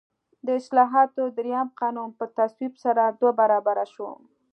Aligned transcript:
د 0.45 0.47
اصلاحاتو 0.59 1.21
درېیم 1.37 1.67
قانون 1.81 2.09
په 2.19 2.25
تصویب 2.37 2.73
سره 2.83 3.01
دوه 3.19 3.33
برابره 3.39 3.85
شو. 3.93 4.09